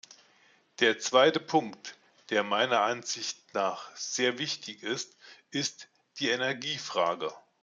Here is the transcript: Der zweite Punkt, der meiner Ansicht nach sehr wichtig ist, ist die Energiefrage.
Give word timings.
Der 0.79 0.97
zweite 0.97 1.39
Punkt, 1.39 1.95
der 2.31 2.41
meiner 2.43 2.81
Ansicht 2.81 3.37
nach 3.53 3.95
sehr 3.95 4.39
wichtig 4.39 4.81
ist, 4.81 5.15
ist 5.51 5.89
die 6.17 6.29
Energiefrage. 6.29 7.31